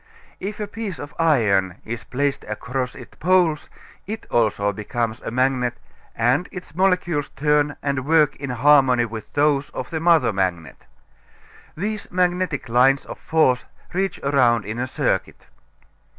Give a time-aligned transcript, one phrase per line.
[0.39, 3.69] If a piece of iron is placed across its poles
[4.07, 5.75] it also becomes a magnet
[6.15, 10.87] and its molecules turn and work in harmony with those of the mother magnet.
[11.77, 15.45] These magnetic lines of force reach around in a circuit.